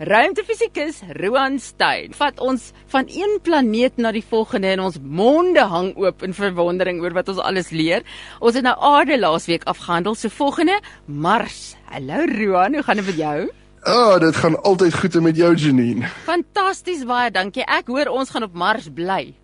[0.00, 5.90] Ruimtefisikus Roan Stein vat ons van een planeet na die volgende en ons monde hang
[6.00, 8.06] oop in verwondering oor wat ons alles leer.
[8.40, 11.74] Ons het nou Aarde laasweek afgehandel, so volgende Mars.
[11.92, 13.36] Hallo Roan, hoe gaan dit met jou?
[13.82, 16.08] Ah, oh, dit gaan altyd goed met jou Janine.
[16.24, 17.68] Fantasties baie, dankie.
[17.68, 19.34] Ek hoor ons gaan op Mars bly.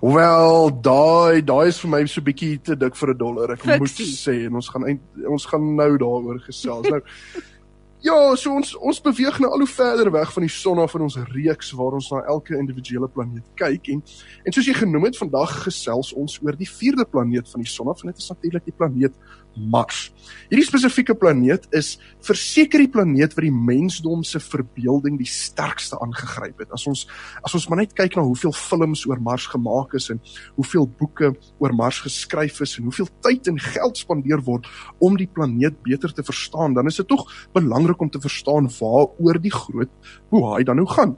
[0.00, 3.52] Wel, daai daai is vir my so bietjie te dik vir 'n dollar.
[3.52, 4.08] Ek Fiksie.
[4.08, 6.88] moet sê en ons gaan ons gaan nou daaroor gesels.
[6.88, 7.04] Nou
[8.00, 11.02] Ja, so ons ons beweeg nou al hoe verder weg van die son af in
[11.04, 14.00] ons reeks waar ons na elke individuele planeet kyk en
[14.48, 17.90] en soos jy genoem het, vandag gesels ons oor die vierde planeet van die son
[17.92, 19.18] af en dit is natuurlik die planeet
[19.58, 20.10] Mars.
[20.48, 26.62] Hierdie spesifieke planeet is verseker die planeet wat die mensdom se verbeelding die sterkste aangegryp
[26.62, 26.70] het.
[26.74, 27.06] As ons
[27.42, 30.22] as ons maar net kyk na hoeveel films oor Mars gemaak is en
[30.56, 34.68] hoeveel boeke oor Mars geskryf is en hoeveel tyd en geld spandeer word
[35.02, 39.40] om die planeet beter te verstaan, dan is dit tog belangrik om te verstaan waaroor
[39.40, 39.90] die groot
[40.30, 41.16] boei dan nou gaan.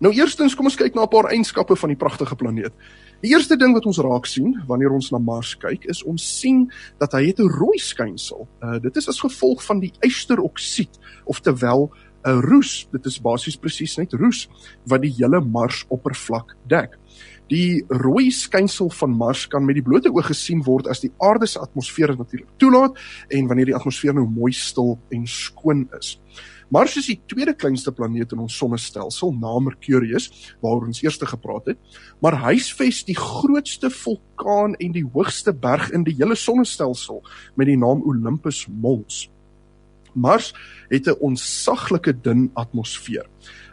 [0.00, 2.72] Nou eerstens kom ons kyk na 'n paar eienskappe van die pragtige planeet.
[3.20, 6.72] Die eerste ding wat ons raak sien wanneer ons na Mars kyk, is ons sien
[6.98, 8.48] dat hy het 'n rooi skynsel.
[8.62, 11.92] Uh dit is as gevolg van die ysteroksied, oftewel
[12.24, 12.88] 'n roes.
[12.92, 14.48] Dit is basies presies net roes
[14.86, 16.96] wat die hele Mars oppervlak dek.
[17.50, 21.46] Die rooi skynsel van Mars kan met die blote oog gesien word as die aarde
[21.46, 26.20] se atmosfeer natuurlik toelaat en wanneer die atmosfeer nou mooi stil en skoon is.
[26.70, 30.28] Mars is die tweede kleinste planeet in ons sonnestelsel na Mercurius
[30.62, 31.80] waaroor ons eers gepraat het,
[32.22, 37.24] maar huisves die grootste vulkaan en die hoogste berg in die hele sonnestelsel
[37.56, 39.26] met die naam Olympus Mons.
[40.14, 40.54] Mars
[40.88, 43.26] het 'n onsaglike dun atmosfeer.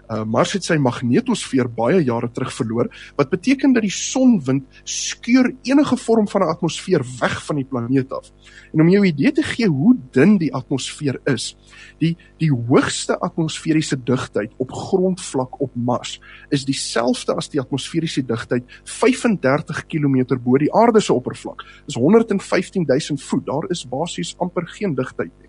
[0.07, 2.87] Uh, Mars het sy magnetosfeer baie jare terug verloor,
[3.19, 8.11] wat beteken dat die sonwind skeur enige vorm van 'n atmosfeer weg van die planeet
[8.11, 8.31] af.
[8.73, 11.57] En om jou 'n idee te gee hoe dun die atmosfeer is,
[11.99, 18.63] die die hoogste atmosferiese digtheid op grondvlak op Mars is dieselfde as die atmosferiese digtheid
[18.83, 21.63] 35 km bo die aarde se oppervlak.
[21.85, 23.45] Dis 115 000 voet.
[23.45, 25.46] Daar is basies amper geen digtheid nie.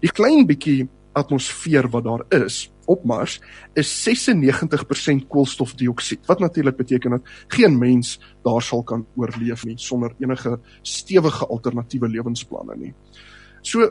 [0.00, 3.38] Die klein bietjie atmosfeer wat daar is op Mars
[3.74, 10.14] is 96% koolstofdioksied wat natuurlik beteken dat geen mens daar sal kan oorleef nie sonder
[10.20, 12.94] enige stewige alternatiewe lewensplanne nie.
[13.62, 13.90] So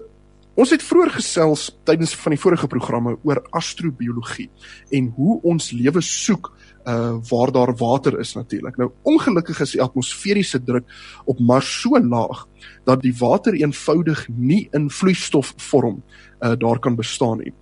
[0.55, 4.47] ons het vroeër gesels tydens van die vorige programme oor astrobiologie
[4.95, 6.51] en hoe ons lewe soek
[6.85, 8.77] uh waar daar water is natuurlik.
[8.77, 10.85] Nou ongelukkig is die atmosferiese druk
[11.25, 12.45] op Mars so laag
[12.85, 16.03] dat die water eenvoudig nie in vloeistofvorm
[16.41, 17.53] uh daar kan bestaan nie.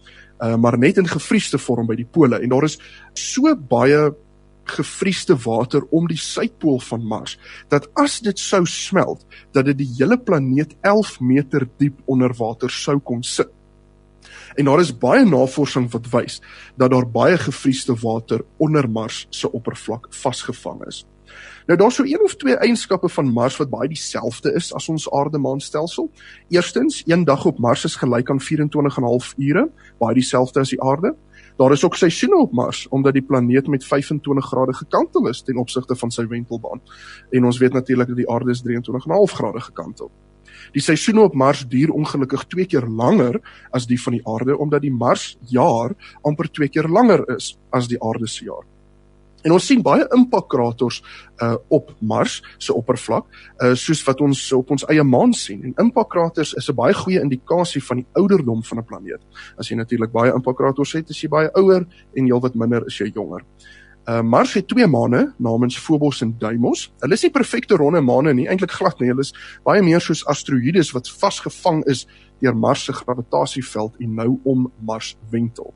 [0.44, 2.80] Uh maar net in gevriesde vorm by die pole en daar is
[3.14, 4.12] so baie
[4.64, 7.38] gevriesde water om die suidpool van Mars
[7.68, 12.70] dat as dit sou smelt dat dit die hele planeet 11 meter diep onder water
[12.70, 13.50] sou kon sit.
[14.56, 16.42] En daar is baie navorsing wat wys
[16.78, 21.04] dat daar baie gevriesde water onder Mars se oppervlak vasgevang is.
[21.68, 25.12] Nou daar's so een of twee eienskappe van Mars wat baie dieselfde is as ons
[25.12, 26.12] aarde-maanstelsel.
[26.50, 30.60] Eerstens, een dag op Mars is gelyk aan 24 en 'n half ure, baie dieselfde
[30.60, 31.16] as die aarde.
[31.58, 35.58] Daar is ook seisoene op Mars omdat die planeet met 25 grade gekantel is ten
[35.58, 36.82] opsigte van sy wentelbaan.
[37.30, 40.12] En ons weet natuurlik dat die aarde is 23 en 'n half grade gekantel.
[40.72, 44.82] Die seisoene op Mars duur ongelukkig 2 keer langer as die van die aarde omdat
[44.82, 48.73] die Mars jaar amper 2 keer langer is as die aarde se jaar.
[49.44, 51.02] En ons sien baie impakkrators
[51.44, 53.28] uh op Mars se oppervlak,
[53.64, 55.64] uh soos wat ons op ons eie maan sien.
[55.64, 59.22] En impakkrators is 'n baie goeie indikasie van die ouderdom van 'n planeet.
[59.58, 63.12] As jy natuurlik baie impakkrators het, is jy baie ouer en heelwat minder is jy
[63.14, 63.44] jonger.
[64.08, 66.92] Uh Mars het twee maane, namens Phobos en Deimos.
[67.00, 69.08] Hulle is nie perfekte ronde maane nie, eintlik glad nie.
[69.08, 69.34] Hulle is
[69.64, 72.08] baie meer soos asteroïdes wat vasgevang is
[72.44, 75.74] deur Mars se gravitasieveld en nou om Mars wentel.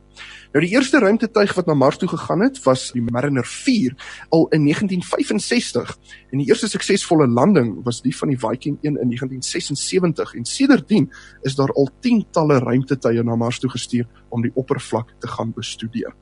[0.52, 3.96] Nou die eerste ruimtetuig wat na Mars toe gegaan het, was die Mariner 4
[4.34, 5.98] al in 1965
[6.32, 11.12] en die eerste suksesvolle landing was die van die Viking 1 in 1976 en sedertdien
[11.42, 16.16] is daar al tientalle ruimtetuie na Mars toe gestuur om die oppervlak te gaan bestudeer.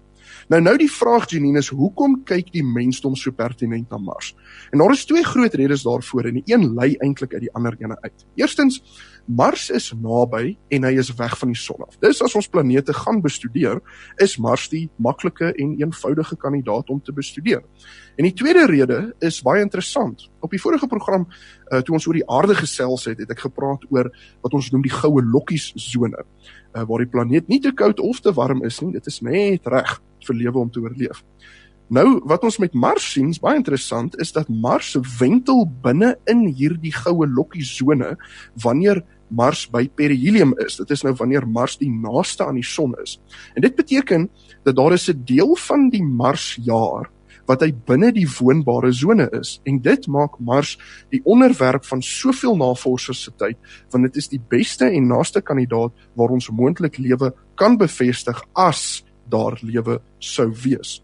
[0.45, 4.35] Nou nou die vraag Janine is hoekom kyk die mensdom so pertinent na Mars?
[4.69, 7.73] En daar is twee groot redes daarvoor en die een lei eintlik uit die ander
[7.81, 8.25] ene uit.
[8.37, 8.77] Eerstens,
[9.25, 11.97] Mars is naby en hy is weg van die son af.
[11.97, 13.81] Dis as ons planete gaan bestudeer,
[14.21, 17.65] is Mars die maklike en eenvoudige kandidaat om te bestudeer.
[18.13, 20.27] En die tweede rede is baie interessant.
[20.45, 23.89] Op die vorige program uh, toe ons oor die aarde gesels het, het ek gepraat
[23.89, 24.13] oor
[24.45, 28.21] wat ons noem die goue lokkies sone, uh, waar die planeet nie te koud of
[28.21, 29.97] te warm is nie, dit is net reg
[30.27, 31.23] vir lewe om te oorleef.
[31.93, 36.47] Nou wat ons met Mars sien, is baie interessant, is dat Mars wentel binne in
[36.57, 38.15] hierdie goue lokkie sone
[38.63, 40.79] wanneer Mars by perihelium is.
[40.81, 43.19] Dit is nou wanneer Mars die naaste aan die son is.
[43.53, 44.29] En dit beteken
[44.65, 47.11] dat daar is 'n deel van die Marsjaar
[47.45, 50.77] wat hy binne die woonbare sone is en dit maak Mars
[51.13, 53.57] die onderwerp van soveel navorsers se tyd
[53.91, 59.03] want dit is die beste en naaste kandidaat waar ons moontlik lewe kan bevestig as
[59.29, 61.01] daar lewe sou wees.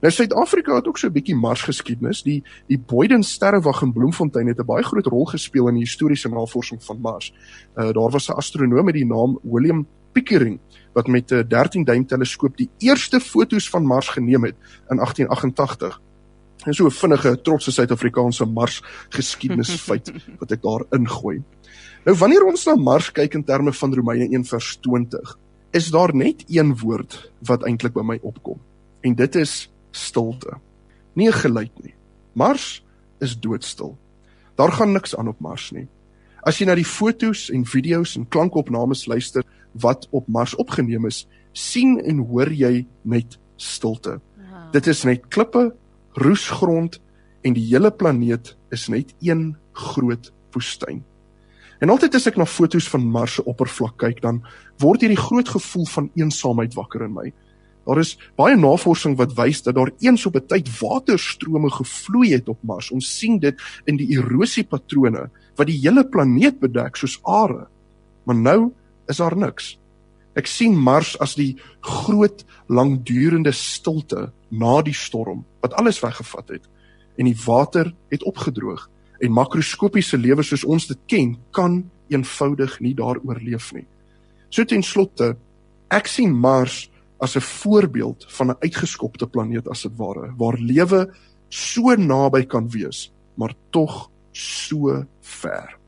[0.00, 2.22] Nou Suid-Afrika het ook so 'n bietjie Mars geskiedenis.
[2.22, 6.28] Die die Boyden sterrewag in Bloemfontein het 'n baie groot rol gespeel in die historiese
[6.28, 7.34] navorsing van Mars.
[7.76, 10.58] Uh daar was 'n astronoom met die naam William Pickering
[10.92, 14.54] wat met 'n 13 duim teleskoop die eerste foto's van Mars geneem het
[14.88, 16.00] in 1888.
[16.64, 21.42] En so 'n vinnige trotse Suid-Afrikaanse Mars geskiedenisfeit wat ek daar ingooi.
[22.04, 25.38] Nou wanneer ons na Mars kyk in terme van Romeine 1:20,
[25.74, 28.60] is daar net een woord wat eintlik by my opkom.
[29.02, 30.58] En dit is stilte.
[31.12, 31.94] Nie 'n geluid nie.
[32.32, 32.84] Mars
[33.18, 33.98] is doodstil.
[34.54, 35.88] Daar gaan niks aan op Mars nie.
[36.42, 41.26] As jy na die fotos en video's en klankopnames luister wat op Mars opgeneem is,
[41.52, 44.20] sien en hoor jy net stilte.
[44.36, 44.72] Wow.
[44.72, 45.74] Dit is net klippe,
[46.12, 47.00] roesgrond
[47.42, 51.04] en die hele planeet is net een groot woestyn.
[51.82, 54.42] En altyd as ek na fotos van Mars se oppervlak kyk, dan
[54.82, 57.32] word hierdie groot gevoel van eensaamheid wakker in my.
[57.84, 62.48] Daar is baie navorsing wat wys dat daar eens op 'n tyd waterstrome gevloei het
[62.48, 62.90] op Mars.
[62.90, 67.66] Ons sien dit in die erosiepatrone wat die hele planeet bedek soos are.
[68.24, 68.72] Maar nou
[69.08, 69.78] is daar niks.
[70.34, 76.68] Ek sien Mars as die groot langdurende stilte na die storm wat alles weggevat het
[77.16, 78.88] en die water het opgedroog
[79.24, 81.82] en makroskopiese lewe soos ons dit ken kan
[82.12, 83.86] eenvoudig nie daar oorleef nie.
[84.52, 85.34] So ten slotte,
[85.90, 86.90] ek sien Mars
[87.20, 91.08] as 'n voorbeeld van 'n uitgeskopte planeet as dit ware, waar lewe
[91.48, 95.78] so naby kan wees, maar tog so ver.